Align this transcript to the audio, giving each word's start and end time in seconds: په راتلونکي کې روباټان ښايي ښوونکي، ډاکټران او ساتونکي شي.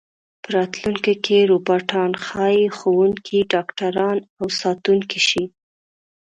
په 0.41 0.49
راتلونکي 0.57 1.13
کې 1.25 1.37
روباټان 1.51 2.11
ښايي 2.25 2.65
ښوونکي، 2.77 3.37
ډاکټران 3.53 4.17
او 4.39 4.47
ساتونکي 4.61 5.19
شي. 5.27 5.43